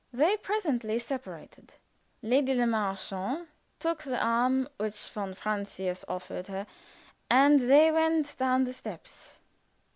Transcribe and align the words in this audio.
They 0.11 0.35
presently 0.35 0.97
separated. 0.97 1.75
Lady 2.23 2.55
Le 2.55 2.65
Marchant 2.65 3.47
took 3.77 4.01
the 4.01 4.17
arm 4.17 4.67
which 4.77 5.07
von 5.09 5.35
Francius 5.35 6.03
offered 6.07 6.47
her, 6.47 6.65
and 7.29 7.59
they 7.69 7.91
went 7.91 8.35
down 8.35 8.63
the 8.63 8.73
steps. 8.73 9.37